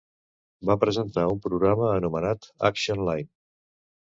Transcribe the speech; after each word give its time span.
Va 0.69 0.77
presentar 0.83 1.25
un 1.33 1.43
programa 1.43 1.91
anomenat 1.99 2.49
Action 2.71 3.07
Line. 3.11 3.31